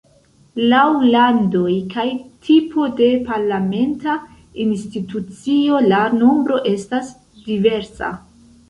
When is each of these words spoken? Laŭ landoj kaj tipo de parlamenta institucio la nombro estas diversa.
Laŭ 0.69 0.85
landoj 1.15 1.73
kaj 1.91 2.05
tipo 2.47 2.87
de 3.01 3.11
parlamenta 3.29 4.17
institucio 4.67 5.87
la 5.95 6.03
nombro 6.19 6.63
estas 6.77 7.15
diversa. 7.49 8.15